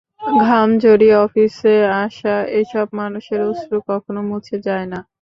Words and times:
ঘাম 0.43 0.69
ঝরিয়ে 0.79 1.15
অফিসে 1.25 1.75
আসা 1.99 2.35
এসব 2.59 2.87
মানুষের 2.93 3.39
অশ্রু 3.49 3.77
কখনো 3.89 4.21
মুছে 4.29 4.57
যায় 4.59 4.87
না। 4.87 4.99